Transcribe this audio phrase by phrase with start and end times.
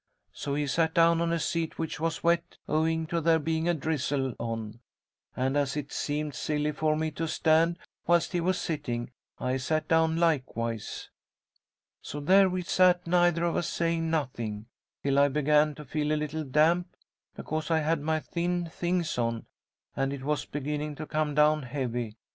[0.33, 3.75] So he sat down on a seat, which was wet, owing to there being a
[3.75, 4.79] drizzle on,
[5.35, 7.77] and as it seemed silly for me to stand
[8.07, 11.11] whilst he was sitting, I sat down likewise.
[12.01, 14.65] "So there we sat, neither of us saying nothing,
[15.03, 16.95] till I began to feel a little damp,
[17.35, 19.45] because I had my thin things on,
[19.95, 22.15] and it was beginning to come down heavy.